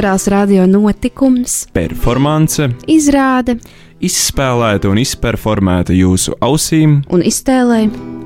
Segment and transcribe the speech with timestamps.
[0.00, 3.56] teātrāls radio notikums, performance, izrāde,
[4.00, 7.00] izspēlēta un izperformēta jūsu ausīm.
[7.12, 7.82] Un iztēlē.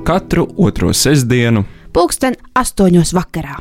[0.07, 1.65] Katru otro sestdienu,
[1.95, 3.55] pulksten astoņos vakarā.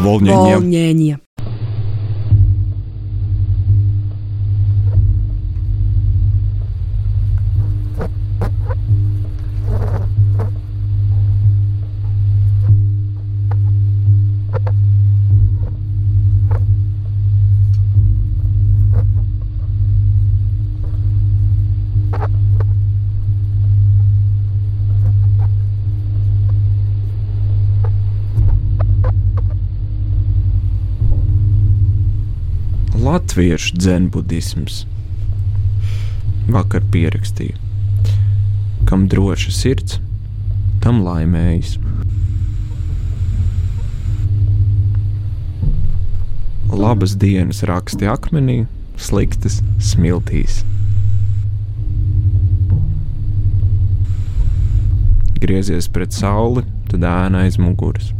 [0.00, 0.54] Volņēņa.
[0.60, 1.18] Volņēņa.
[33.30, 34.80] Latviešu dzenbudisms.
[36.50, 37.54] Vakar pierakstīju,
[38.90, 40.00] kam droša sirds,
[40.82, 41.76] tam laimējas.
[46.74, 48.64] Labas dienas raksti akmenī,
[48.98, 50.64] sliktas smiltīs.
[55.38, 58.10] Griezies pret sauli, tad ēna aiz muguras.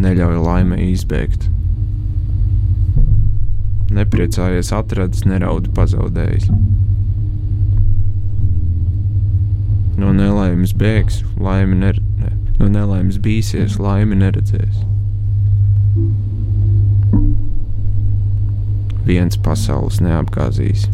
[0.00, 1.50] Neļauj laimei izbēgt.
[3.94, 6.48] Nepriecājies, atradis, neraudi pazaudējis.
[10.00, 12.00] No nelaimes bēgs, laimi ner...
[12.18, 12.32] ne.
[12.58, 14.82] no nelaimes bīsies, laimi neredzēs.
[19.06, 20.88] Viens pasaules neapgāzīs.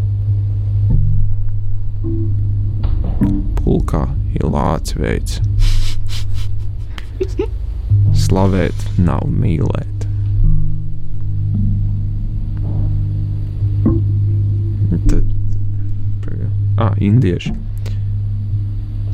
[3.63, 4.03] Pulkā
[4.35, 5.41] ir lācis veids.
[8.27, 10.00] Slavēt nav mīlēt.
[16.81, 17.53] Ah, indieši.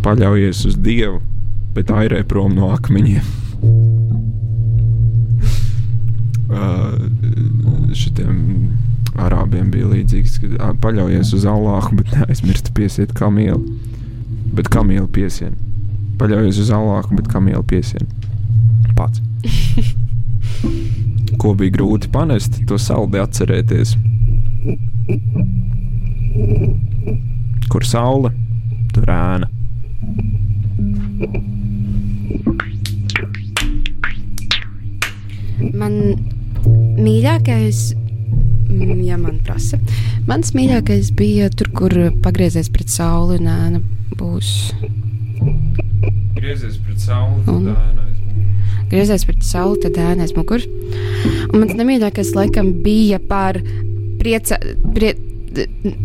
[0.06, 1.21] Paļaujies uz Dievu,
[1.75, 3.27] bet airē prom no akmeņiem.
[6.56, 6.94] uh,
[7.97, 8.37] šitiem
[9.16, 13.62] arābiem bija līdzīgs, ka paļaujies uz Allāhu, bet neaizmirsti piesiet kamielu.
[14.56, 15.56] Bet kamielu piesien.
[16.21, 18.09] Paļaujies uz Allāhu, bet kamielu piesien.
[18.97, 19.21] Pats.
[21.41, 23.97] Ko bija grūti panest, to saldi atcerēties.
[27.76, 28.31] Kur saule,
[28.88, 29.50] tur ēna.
[35.76, 35.98] Man
[36.97, 39.76] mīļākais, mm, ja man prasa,
[40.25, 43.82] mans mīļākais bija tur, kur pagriezies pret sauli un ēna
[44.16, 44.54] būs.
[46.41, 47.69] Griezies pret sauli, Un?
[47.69, 48.09] tad ēna.
[48.88, 50.65] Griezies pret sauli, tad ēna aiz muguras.
[51.53, 53.60] Un mans nemīļākais laikam bija par
[54.16, 54.62] prieca,
[54.97, 55.12] prie,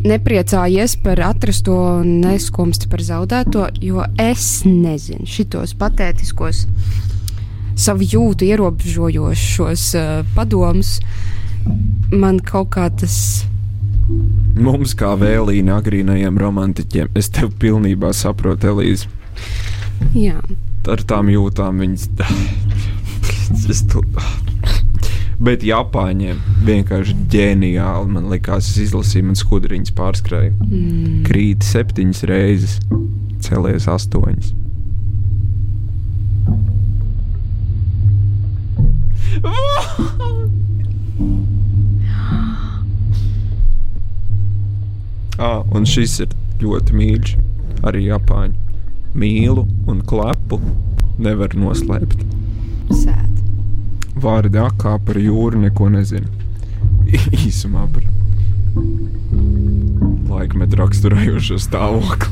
[0.08, 6.66] nepriecājies par atrasto un neskumsti par zaudēto, jo es nezinu šitos patētiskos,
[7.80, 11.00] savu jūtu ierobežojošos uh, padomus.
[12.12, 13.16] Man kaut kā tas
[14.62, 19.08] Mums, kā vēlīna agrīnajiem romantiķiem, es tev pilnībā saprotu, Elīze.
[20.18, 20.42] jā.
[20.92, 22.10] Ar tām jūtām viņas.
[23.72, 24.04] es tu...
[25.42, 26.38] Bet Japāņiem
[26.68, 28.10] vienkārši ģeniāli.
[28.14, 30.52] Man liekas, es izlasīju, man skudriņas pārskrēja.
[30.68, 31.24] Mm.
[31.26, 32.78] Krīt septiņas reizes,
[33.42, 34.54] celies astoņas.
[45.42, 47.32] Ah, un šis ir ļoti mīļš.
[47.90, 50.60] Arī Japāņu mīlu un klepu
[51.18, 52.22] nevar noslēpt.
[54.22, 56.30] Vārdi akā par jūru neko nezinu.
[57.48, 58.06] Īsumā par
[60.32, 62.30] laikmetu raksturējošo stāvokli.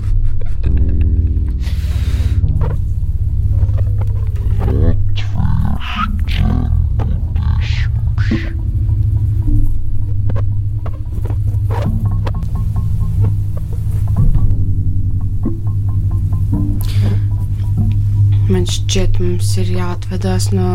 [18.50, 20.69] Man šķiet, mums ir jāatvadās no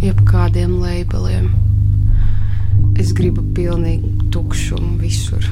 [0.00, 1.50] jebkādiem labeliem.
[3.00, 5.44] Es gribu pilnīgi tukšumu visur.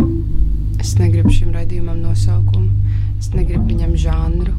[0.81, 2.71] Es negribu šim raidījumam nosaukumu,
[3.19, 4.55] es negribu viņam žanru,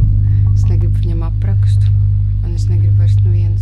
[0.54, 1.90] es negribu viņam aprakstu,
[2.44, 3.59] un es negribu vairs nevienas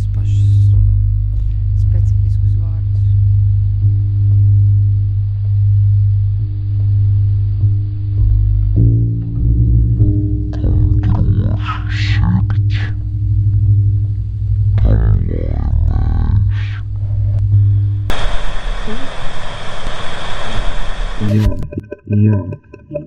[22.88, 23.00] Jā.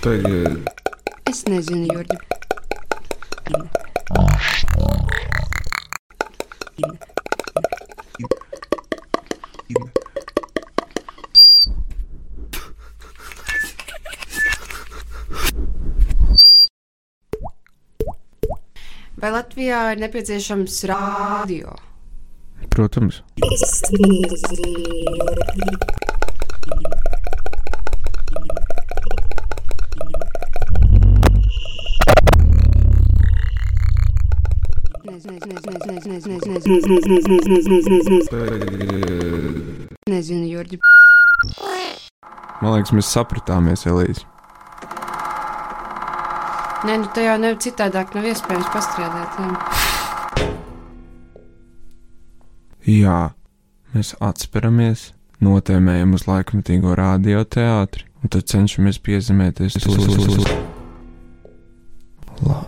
[0.00, 0.68] Tagad.
[1.28, 2.16] Es nezinu, Jurgi.
[19.18, 21.76] Vai Latvijā ir nepieciešams rādio?
[22.72, 23.20] Protams.
[40.08, 40.78] Nezinu, Jurgi.
[42.62, 44.24] Man liekas, mēs sapratāmies, Elīze.
[46.86, 49.30] Nē, nu tajā nav citādāk, nav iespējams pastrādāt.
[49.42, 49.52] Jā.
[52.88, 53.18] Jā,
[53.92, 55.12] mēs atsperamies,
[55.44, 60.48] notēmējam uz laikmatīgo radioteātri un tad cenšamies piezemēties uz uz
[62.38, 62.67] Labi.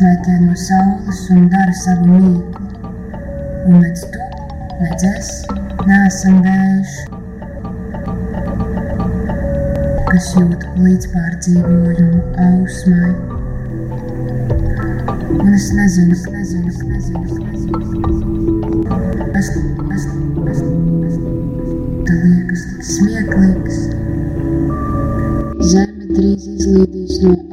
[0.00, 2.68] Piesmēķē no saules un dara savu mīklu.
[3.68, 4.20] Un nec tu,
[4.80, 5.26] nec es
[5.84, 7.02] neesam vējuši
[10.08, 13.12] kas jūt līdzpārdzīvojumu ausmai.
[15.36, 17.76] Un es nezinu, es nezinu, es nezinu, es nezinu,
[19.36, 19.42] es.
[19.42, 19.52] Es,
[19.98, 20.08] es,
[20.54, 20.64] es,
[22.08, 23.84] te liekas tik smieklīgs.
[25.74, 27.49] Zeme drīz izlīdīs no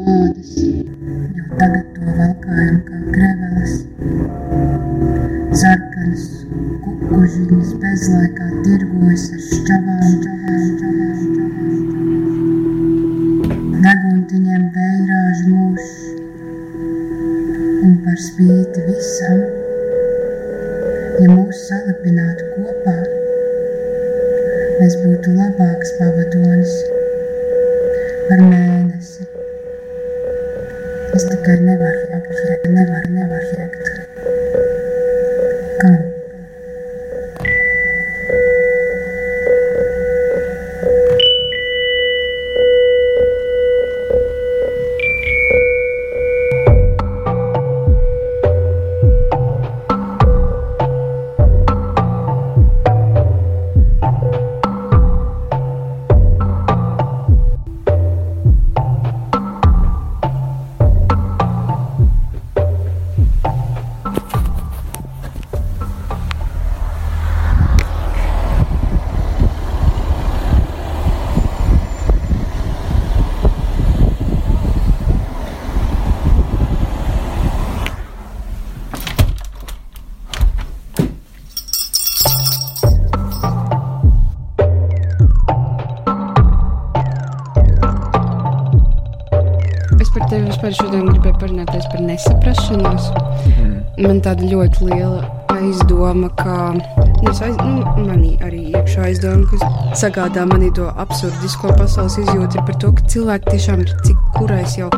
[94.17, 100.41] Man tāda ļoti liela aizdoma, ka nu, aiz, nu, manī arī iekšā aizdoma, kas sagādā
[100.49, 104.89] manī to absurdisko pasaules izjūtu, par to, ka cilvēki tiešām ir cik kurais jau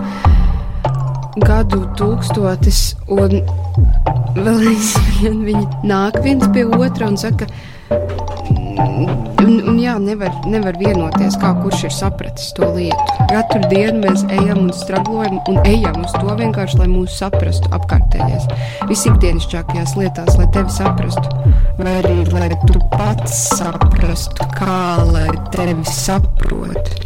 [1.44, 2.80] gadu tūkstotis,
[3.12, 3.42] un
[4.40, 7.52] vēl aizvien viņi nāk viens pie otra un saka,
[8.80, 13.16] un, un jā, nevar, nevar vienoties, kā kurš ir sapratis to lietu.
[13.30, 18.48] Katru dienu mēs ejam un straglojam un ejam uz to vienkārši, lai mūs saprastu apkārtējais.
[18.92, 24.82] Visikdienišķākajās lietās, lai tevi saprastu, vai arī lai tu pats saprastu, kā
[25.12, 27.00] lai tevi saprotu.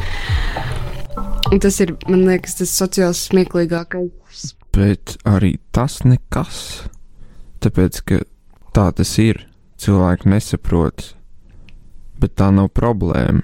[1.54, 4.54] Un tas ir, man liekas, tas sociāli smieklīgākais.
[4.74, 6.62] Bet arī tas nekas.
[7.62, 8.24] Tāpēc, ka
[8.74, 9.46] tā tas ir.
[9.84, 11.12] Cilvēki nesaprot
[12.24, 13.44] bet tā nav problēma.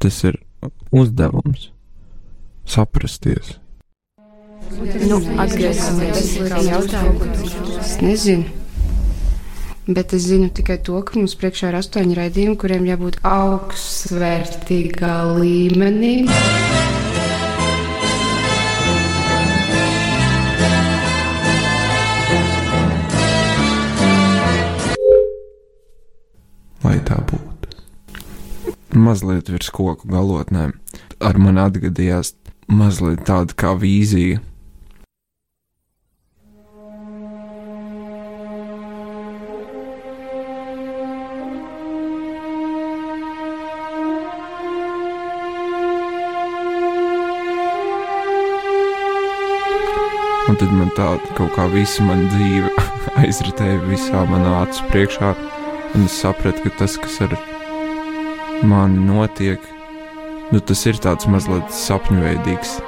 [0.00, 0.40] Tas ir
[0.94, 1.68] uzdevums
[2.64, 3.58] saprasties.
[5.04, 7.32] Nu, Atgriezīsimies pie jautājuma.
[7.82, 8.48] Es nezinu.
[9.84, 16.14] Bet es zinu tikai to, ka mums priekšā ir astoņi raidījumi, kuriem jābūt augstsvērtīgā līmenī.
[26.84, 27.53] Lai tā būtu
[28.94, 30.74] mazliet virs koku galotnēm.
[31.22, 32.34] Ar mani atgadījās
[32.70, 34.40] mazliet tāda kā vīzija.
[50.44, 52.70] Un tad man tāda kaut kā visa mana dzīve
[53.24, 55.32] aizritēja visā manā acu priekšā,
[55.96, 57.34] un es sapratu, ka tas, kas ar
[58.62, 59.60] man notiek,
[60.52, 62.78] nu, tas ir tāds mazliet sapņveidīgs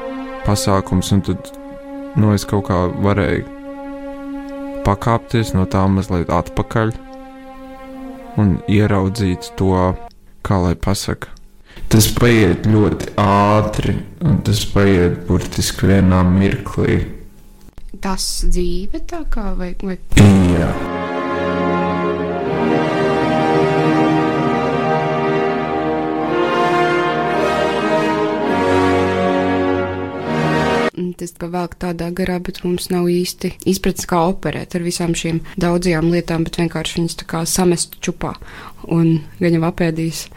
[0.47, 1.51] pasākums, un tad
[2.17, 3.45] nu, es kaut kā varēju
[4.87, 6.95] pakāpties no tā mazliet atpakaļ
[8.41, 9.73] un ieraudzīt to,
[10.47, 11.33] kā lai pasaka.
[11.93, 13.97] Tas paiet ļoti ātri,
[14.27, 16.99] un tas paiet burtiski vienā mirklī.
[18.03, 19.75] Tas dzīve tā kā vai.
[19.83, 19.99] vai...
[20.57, 20.96] Jā.
[31.37, 36.11] Tas pavēlk tādā garā, bet mums nav īsti izpratnes, kā operēt ar visām šīm daudzajām
[36.11, 38.35] lietām, bet vienkārši viņas tā kā samest čupā
[38.89, 40.29] un viņa apēdīs.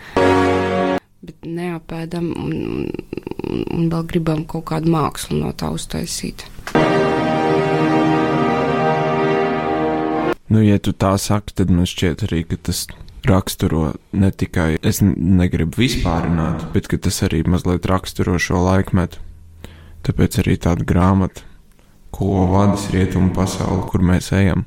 [1.19, 2.53] Bet neapēdam un,
[2.83, 6.45] un, un vēl gribam kaut kādu mākslu no tā uztaisīt.
[10.49, 12.87] Nu, ja tu tā saki, tad man šķiet arī, ka tas
[13.27, 19.28] raksturo ne tikai, es negribu vispārināt, bet tas arī mazliet raksturo šo laikmetu.
[20.07, 21.43] Tāpēc arī tāda grāmata,
[22.15, 24.65] ko vadīs rietumu pasauli, kur mēs ejam,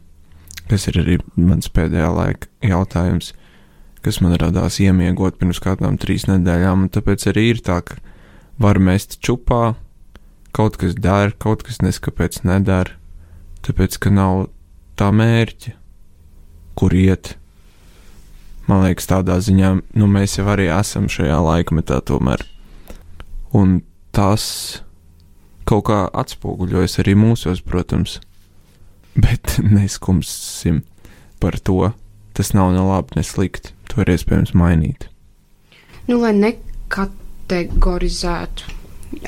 [0.71, 3.33] kas ir arī mans pēdējā laika jautājums,
[4.03, 7.99] kas man radās iemiegot pirms kādām trīs nedēļām, un tāpēc arī ir tā, ka
[8.63, 9.75] var mest čupā,
[10.53, 12.99] kaut kas dara, kaut kas neskapēc nedara,
[13.67, 14.47] tāpēc, ka nav
[14.99, 15.77] tā mērķa,
[16.79, 17.37] kur iet.
[18.69, 22.45] Man liekas, tādā ziņā, nu, mēs jau arī esam šajā laikmetā tomēr.
[23.59, 23.81] Un
[24.15, 24.82] tas
[25.69, 28.13] kaut kā atspoguļojas arī mūsos, protams.
[29.15, 29.45] Bet
[29.77, 30.77] neskumsim
[31.43, 31.93] par to.
[32.33, 33.69] Tas nav ne labi, ne slikti.
[33.93, 35.01] To ir iespējams mainīt.
[36.09, 38.61] Nu, lai nekategorizētu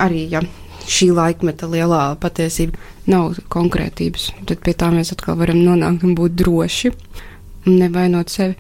[0.00, 0.40] arī, ja
[0.88, 2.78] šī laikmeta lielā patiesība
[3.10, 6.88] nav konkrētības, tad pie tā mēs atkal varam nonākt un būt droši
[7.66, 8.54] un nevainot sevi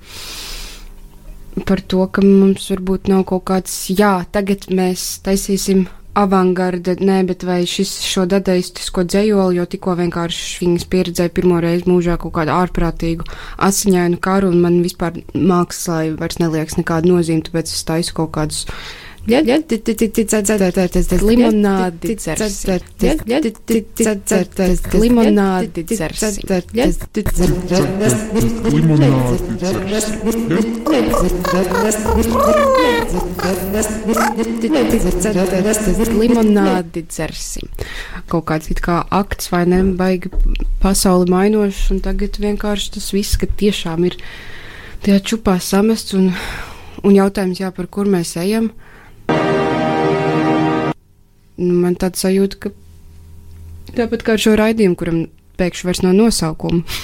[1.68, 7.44] par to, ka mums varbūt nav kaut kāds, jā, tagad mēs taisīsim avangarda, nē, bet
[7.46, 12.54] vai šis šo dadaistisko dzējoli, jo tikko vienkārši viņas pieredzēja pirmo reizi mūžā kaut kādu
[12.54, 13.26] ārprātīgu
[13.66, 18.62] asiņainu karu, un man vispār mākslā vairs neliekas nekāda nozīme, tāpēc es taisu kaut kādus
[21.24, 22.12] Limonādi.
[25.00, 25.86] Limonādi.
[36.20, 37.64] Limonādi dzersi.
[38.28, 40.28] Kaut kāds it kā akts vai ne, baigi
[40.84, 44.20] pasauli mainošs, un tagad vienkārši tas viss, ka tiešām ir
[45.04, 46.34] tajā čupā samests, un,
[47.00, 48.68] un jautājums jā, par kur mēs ejam.
[48.68, 48.92] Nu,
[51.58, 52.74] man tāds sajūta, ka
[53.94, 55.24] tāpat kā ar šo raidījumu, kuram
[55.60, 56.82] pēkšņi vairs nav nosaukuma.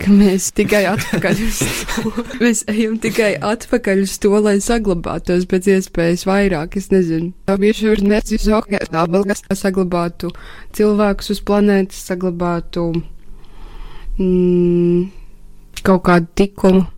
[0.00, 2.12] ka mēs tikai atpakaļ uz to.
[2.42, 6.74] mēs ejam tikai atpakaļ uz to, lai saglabātos pēc iespējas vairāk.
[6.80, 10.32] Es nezinu, tā bieži ir necizokās dabas, lai saglabātu
[10.76, 12.88] cilvēkus uz planētas, saglabātu
[14.18, 15.06] mm,
[15.86, 16.86] kaut kādu tikumu.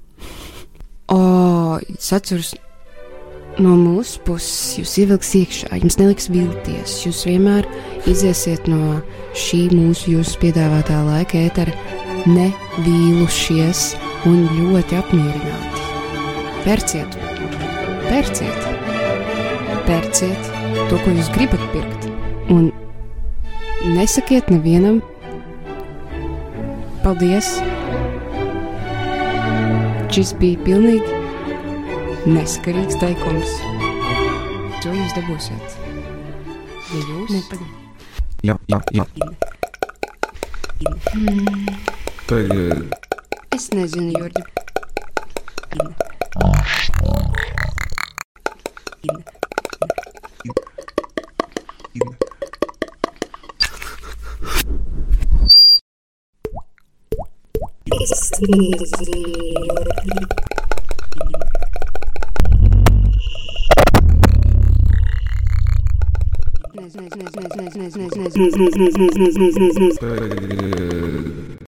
[1.08, 2.50] O, sacurs
[3.62, 6.98] no mūsu puses jūs ievilks iekšā, jums neliks vilties.
[7.06, 7.68] Jūs vienmēr
[8.10, 8.98] iziesiet no
[9.38, 11.74] šī mūsu jūsu piedāvātā laika ētera
[12.28, 13.88] nevīlušies
[14.30, 15.88] un ļoti apmierināti.
[16.66, 17.18] Pērciet!
[18.08, 18.66] pērciet.
[19.88, 20.48] Pērciet
[20.88, 22.08] to, ko jūs gribat pirkt.
[22.52, 22.70] Un
[23.96, 25.02] nesakiet nevienam
[27.04, 27.50] paldies.
[30.08, 31.17] Šis bija pilnīgi
[32.28, 33.52] neskarīgs teikums.
[34.82, 35.76] To jūs dabūsiet.
[36.92, 37.70] Ja jūs nepatīk.
[38.46, 39.04] Jā, jā, jā.
[42.28, 42.94] Tagad
[43.56, 44.44] Es nezinu, Jurģi.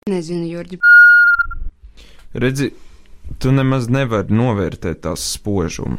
[0.08, 0.78] Nezinu, Jurģi.
[2.36, 2.68] Redzi,
[3.40, 5.96] tu nemaz nevari novērtēt tās spožumu.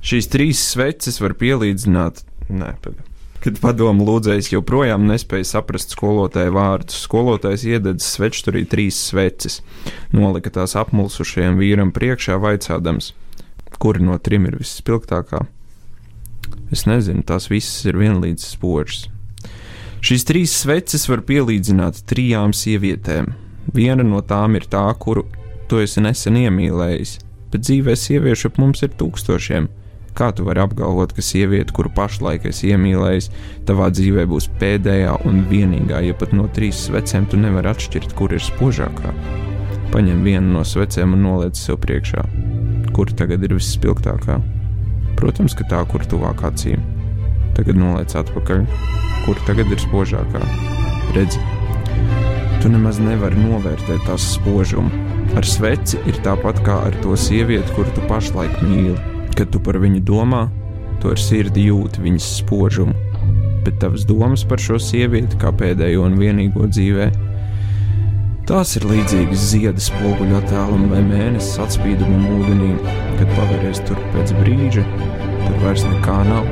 [0.00, 2.22] Šīs trīs sveces var pielīdzināt.
[2.48, 3.04] Nē, pagaidi.
[3.44, 9.60] Kad padomu lūdzējs joprojām nespēja saprast skolotāja vārdus, skolotājs iededz svečturī trīs sveces,
[10.16, 13.12] nolika tās apmulsušajam vīram priekšā, vaicādams,
[13.78, 15.44] kuri no trim ir visspilgtākā.
[16.74, 19.06] Es nezinu, tās visas ir vienlīdz spožas.
[19.98, 23.32] Šīs trīs sveces var pielīdzināt trijām sievietēm.
[23.74, 25.24] Viena no tām ir tā, kuru
[25.68, 27.16] tu esi nesen iemīlējis,
[27.50, 29.66] bet dzīvē sieviešu ap mums ir tūkstošiem.
[30.18, 33.28] Kā tu vari apgalvot, ka sieviete, kuru pašlaik esi iemīlējis,
[33.66, 38.34] tavā dzīvē būs pēdējā un vienīgā, ja pat no trīs svecēm tu nevari atšķirt, kur
[38.34, 39.14] ir spožākā?
[39.92, 42.22] Paņem vienu no svecēm un noliec sev priekšā.
[42.94, 44.38] Kur tagad ir visspilgtākā?
[45.18, 46.82] Protams, ka tā, kur tuvāk acīm.
[47.58, 48.66] Tagad noliec atpakaļ.
[49.28, 50.40] Kur tagad ir spožākā?
[51.12, 51.36] Redzi,
[52.62, 54.88] tu nemaz nevari novērtēt tās spožumu.
[55.36, 58.94] Ar sveci ir tāpat kā ar to sievieti, kuru tu pašlaik mīli.
[59.36, 60.46] Kad tu par viņu domā,
[61.02, 62.96] tu ar sirdi jūti viņas spožumu,
[63.66, 67.12] bet tavas domas par šo sievieti kā pēdējo un vienīgo dzīvē.
[68.48, 72.72] Tās ir līdzīgas ziedas spoguļu attēlam vai mēnesis atspīdumam ūdenī,
[73.20, 74.88] kad paveries tur pēc brīža,
[75.44, 76.48] tur vairs nekā nav,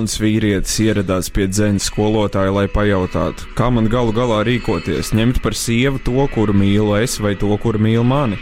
[0.00, 5.52] Jauns vīrietis ieradās pie dzēnas skolotāja, lai pajautātu, kā man galu galā rīkoties, ņemt par
[5.52, 8.38] sievu to, kuru mīlu es, vai to, kuru mīl mani.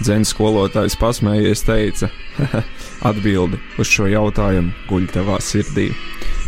[0.00, 2.10] Dzēnas skolotājs pasmējies, teica:
[3.12, 5.92] Atbildi uz šo jautājumu guļ tavā sirdī.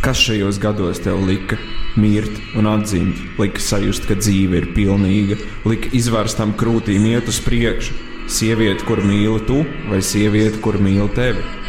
[0.03, 1.55] Kas šajos gados tev lika
[1.95, 7.95] mirt un atzimt, lika sajust, ka dzīve ir pilnīga, lika izvērstam krūtīm iet uz priekšu?
[8.27, 11.64] Sieviete, kur mīli tu, vai sieviete, kur mīli tevi?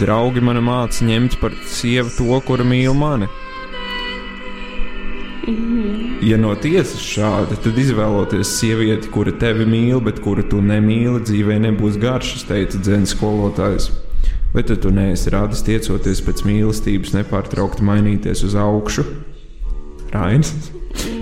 [0.00, 3.28] Draugi man māca ņemt par sievu to, kura mīl mani.
[6.22, 11.58] Ja no tiesas šādi, tad izvēloties sievieti, kura tevi mīl, bet kuru tu nemīli, dzīvē
[11.64, 13.90] nebūs garšas, teica dzēnas skolotājs.
[14.54, 19.04] Vai tad tu neesi radis tiecoties pēc mīlestības, nepārtraukti mainīties uz augšu?
[20.14, 20.54] Rains.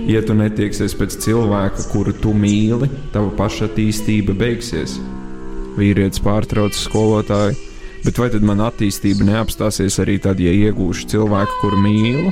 [0.07, 4.95] Ja tu netieksies pēc cilvēka, kuru tu mīli, tava paša attīstība beigsies.
[5.79, 7.70] Vīrietis pārtrauc skolotāju,
[8.05, 12.31] bet vai tad mana attīstība neapstāsies arī tad, ja iegūšu cilvēku, kuru mīlu?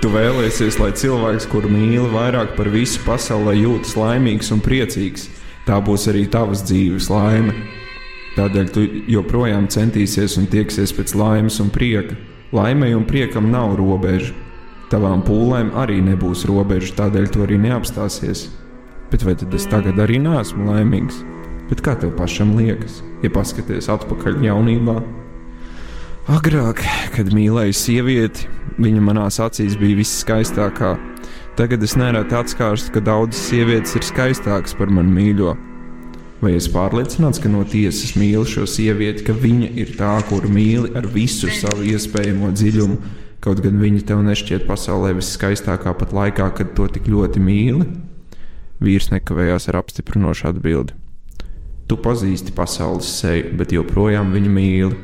[0.00, 5.26] Tu vēlēsies, lai cilvēks, kuru mīli vairāk par visu pasaulē, jūtas laimīgs un priecīgs.
[5.66, 7.52] Tā būs arī tavas dzīves laime.
[8.38, 12.16] Tādēļ tu joprojām centīsies un tieksies pēc laimes un prieka.
[12.56, 14.32] Laimei un priekam nav robežu.
[14.90, 18.48] Tavām pūlēm arī nebūs robežu, tādēļ tu arī neapstāsies.
[19.10, 21.24] Bet vai tad es tagad arī neesmu laimīgs?
[21.70, 25.00] Bet kā tev pašam liekas, ja paskaties atpakaļ jaunībā?
[26.30, 26.82] Agrāk,
[27.14, 28.46] kad mīlēju sievieti,
[28.78, 30.92] viņa manās acīs bija viskaistākā.
[31.58, 35.56] Tagad es nereti atskārstu, ka daudzas sievietes ir skaistākas par mani mīļo.
[36.40, 40.94] Vai es pārliecināts, ka no tiesas mīlu šo sievieti, ka viņa ir tā, kuru mīli
[40.96, 43.00] ar visu savu iespējamo dziļumu,
[43.44, 47.90] kaut gan viņa tev nešķiet pasaulē viskaistākā pat laikā, kad to tik ļoti mīli?
[48.80, 50.96] Vīrs nekavējās ar apstiprinošu atbildi.
[51.90, 54.98] Tu pazīsti pasaules seju, bet joprojām viņu mīli.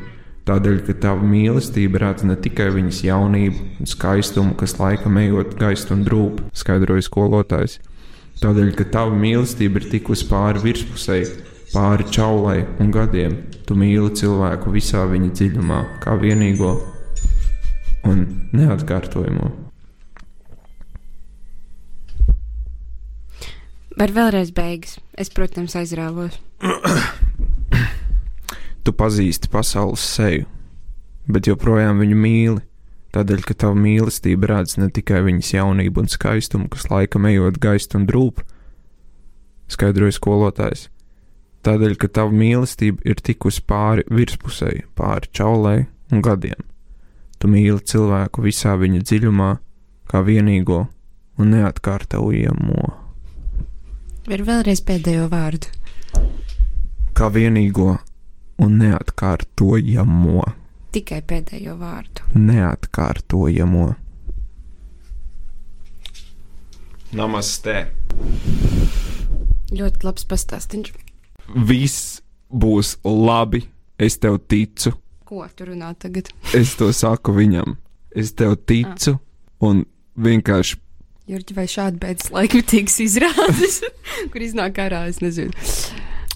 [0.47, 5.97] Tādēļ, ka tava mīlestība redz ne tikai viņas jaunību un skaistumu, kas laikam ejot gaistu
[5.97, 7.81] un drūp, skaidroja skolotājs.
[8.39, 11.19] Tādēļ, ka tava mīlestība ir tikusi pāri virspusē,
[11.75, 16.77] pāri čaulai un gadiem, tu mīli cilvēku visā viņa dziļumā, kā vienīgo
[18.07, 19.66] un neatkārtojamo.
[23.97, 24.99] Var vēlreiz beigas.
[25.17, 26.37] Es, protams, aizrāvos.
[28.87, 30.45] Tu pazīsti pasaules seju,
[31.27, 32.61] bet joprojām viņu mīli.
[33.17, 37.99] Tādēļ, ka tava mīlestība redz ne tikai viņas jaunību un skaistumu, kas laikam ejot gaistu
[37.99, 38.45] un drūp,
[39.75, 40.85] skaidroja skolotājs.
[41.67, 45.81] Tādēļ, ka tava mīlestība ir tikusi pāri virspusēji, pāri čaulai
[46.15, 46.63] un gadiem.
[47.43, 49.51] Tu mīli cilvēku visā viņa dziļumā,
[50.07, 50.85] kā vienīgo
[51.43, 53.06] un neatkārtojamo.
[54.27, 55.69] Var vēlreiz pēdējo vārdu.
[57.15, 57.93] Kā vienīgo
[58.59, 60.43] un neatkārtojamo.
[60.97, 62.25] Tikai pēdējo vārdu.
[62.35, 63.85] Neatkārtojamo.
[67.15, 67.77] Namaste.
[69.71, 70.91] Ļoti labs pastāstījums.
[71.71, 72.19] Viss
[72.51, 73.63] būs labi.
[73.97, 74.97] Es tev ticu.
[75.27, 76.33] Ko tu runā tagad?
[76.51, 77.79] Es to saku viņam.
[78.11, 79.21] Es tev ticu
[79.63, 79.85] un
[80.19, 80.83] vienkārši
[81.27, 83.81] Jurģi, vai šādi beidzas laikmetīgas izrādes,
[84.31, 85.51] kur iznāk ārā, es nezinu.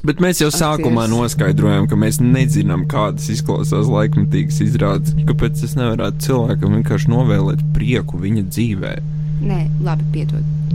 [0.03, 5.15] Bet mēs jau Ak, sākumā noskaidrojām, ka mēs nezinām, kādas izklausās laikmatīgas izrādes.
[5.29, 8.95] Kāpēc es nevaru cilvēkam vienkārši novēlēt prieku viņa dzīvē?
[9.45, 10.70] Nē, labi, piedod.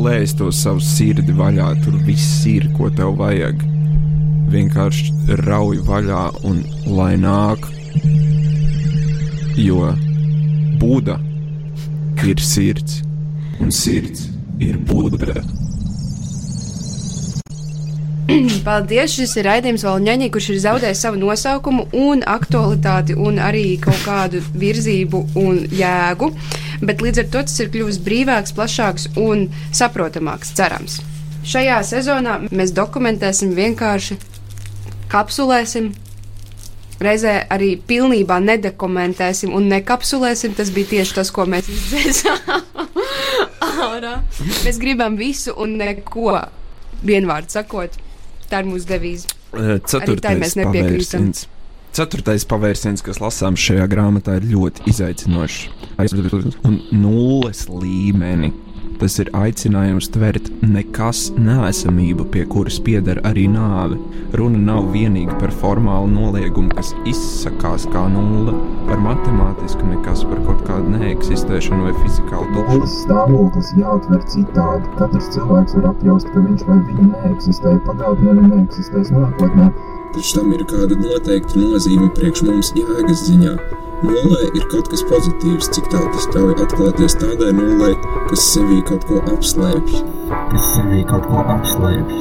[0.00, 1.74] Plēst to savu sirdi vaļā.
[1.84, 3.60] Tur viss ir, ko tev vajag.
[4.50, 7.68] Vienkārši rauj vaļā un lai nāk.
[9.60, 9.92] Jo
[10.80, 11.18] Buda
[12.24, 13.00] ir sirds,
[13.60, 14.28] un sirds
[14.60, 15.42] ir Buda.
[18.66, 19.12] Paldies!
[19.18, 24.40] Šis ir raidījums Valņaņī, kurš ir zaudējis savu nosaukumu un aktualitāti un arī kaut kādu
[24.56, 26.32] virzību un jēgu.
[26.80, 31.00] Bet līdz ar to tas ir kļuvis brīvāks, plašāks un saprotamāks, cerams.
[31.46, 34.16] Šajā sezonā mēs dokumentēsim vienkārši,
[35.12, 35.90] kapsulēsim,
[37.00, 40.54] reizē arī pilnībā nedokumentēsim un nekapsulēsim.
[40.58, 42.64] Tas bija tieši tas, ko mēs izdzēsām.
[44.64, 46.36] mēs gribam visu un neko.
[47.00, 47.94] Vienvārds sakot,
[48.50, 49.30] tā ir mūsu devīze.
[49.88, 51.46] Ceturtais pavērsiens.
[51.96, 55.62] Ceturtais pavērsiens, kas lasām šajā grāmatā, ir ļoti izaicinošs.
[56.64, 58.52] Un nulles līmeni
[59.00, 63.96] Tas ir aicinājums tvert nekas neesamību, pie kuras pieder arī nāve.
[64.36, 68.52] Runa nav vienīgi par formālu noliegumu, kas izsakās kā nulle,
[68.90, 72.82] par matemātisku nekas, par kaut kādu neeksistēšanu vai fizikālu tukšumu.
[72.82, 74.92] Nulles stāvoklis jāatver citādi.
[75.00, 79.70] Katrs cilvēks var apjaust, ka viņš vai viņa neeksistē pagātnē un neeksistēs nākotnē.
[80.10, 83.52] Taču tam ir kāda noteikta nozīme priekš mums jēgas ziņā.
[84.02, 87.92] Nulē ir kaut kas pozitīvs, cik tālu tas ļauj atklāties tādai nulē,
[88.30, 90.00] kas sevī kaut ko apslēpj.
[90.50, 92.18] Kas sevī kaut ko apslēpj.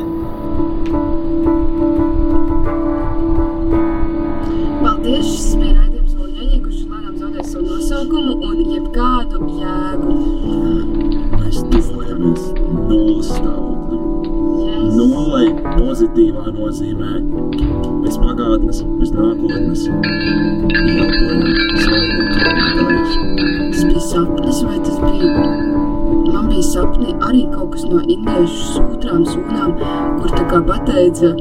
[4.84, 5.34] Paldies!
[5.34, 10.20] Šis bija raidījums Loņaņī, kurš lēnām zaudē savu nosaukumu un jebkādu jēgu.
[11.40, 13.89] Mēs tuvojamies nulles stāvoklim.
[15.00, 17.12] Nulle pozitīvā nozīmē
[18.04, 19.86] bez pagātnes, bez nākotnes.
[20.98, 21.46] Jātojam
[23.70, 25.46] Tas bija sapnis, vai tas bija?
[26.34, 29.72] Man bija sapni arī kaut kas no indiešu sūtrām sūnām,
[30.20, 31.32] kur tā kā pateica,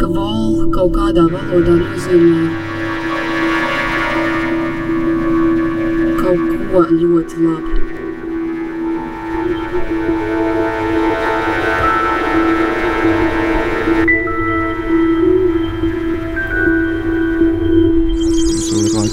[0.00, 2.42] ka vol kaut kādā valodā nozīmē
[6.24, 6.42] kaut
[6.74, 7.80] ko ļoti labu.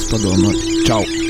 [0.08, 0.56] todo amor.
[0.86, 1.27] Tchau.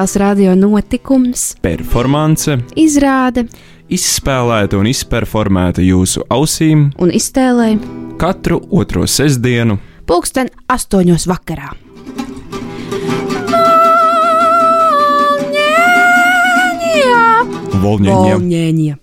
[0.00, 3.42] Teātrāls radio notikums, Performance izrāde
[3.92, 7.74] izspēlēta un izperformēta jūsu ausīm un iztēlē
[8.16, 9.76] katru otro sestdienu.
[10.08, 11.74] pulksten astoņos vakarā.
[17.84, 18.40] Volņēņiem.
[18.40, 18.96] Volņēņa.